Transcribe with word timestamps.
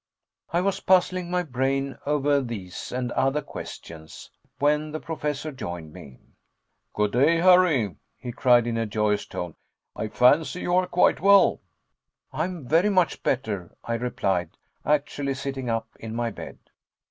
I 0.51 0.61
was 0.61 0.79
puzzling 0.79 1.29
my 1.29 1.43
brain 1.43 1.95
over 2.07 2.41
these 2.41 2.91
and 2.91 3.11
other 3.11 3.43
questions, 3.43 4.31
when 4.57 4.89
the 4.93 4.99
Professor 4.99 5.51
joined 5.51 5.93
me. 5.93 6.17
"Good 6.95 7.11
day, 7.11 7.37
Harry," 7.37 7.97
he 8.17 8.31
cried 8.31 8.65
in 8.65 8.77
a 8.77 8.87
joyous 8.87 9.27
tone. 9.27 9.53
"I 9.95 10.07
fancy 10.07 10.61
you 10.61 10.73
are 10.73 10.87
quite 10.87 11.19
well." 11.19 11.61
"I 12.33 12.45
am 12.45 12.67
very 12.67 12.89
much 12.89 13.21
better," 13.21 13.75
I 13.83 13.93
replied, 13.93 14.57
actually 14.83 15.35
sitting 15.35 15.69
up 15.69 15.87
in 15.99 16.15
my 16.15 16.31
bed. 16.31 16.57